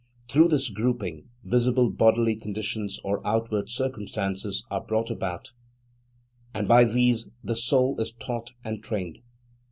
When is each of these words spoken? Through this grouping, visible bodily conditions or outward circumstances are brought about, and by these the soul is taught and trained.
Through 0.27 0.47
this 0.47 0.71
grouping, 0.71 1.27
visible 1.43 1.91
bodily 1.91 2.35
conditions 2.35 2.99
or 3.03 3.21
outward 3.23 3.69
circumstances 3.69 4.65
are 4.71 4.81
brought 4.81 5.11
about, 5.11 5.51
and 6.55 6.67
by 6.67 6.85
these 6.85 7.27
the 7.43 7.55
soul 7.55 8.01
is 8.01 8.11
taught 8.11 8.53
and 8.63 8.83
trained. 8.83 9.19